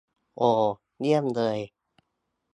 [0.37, 0.41] โอ
[0.99, 1.59] เยี่ยมเลย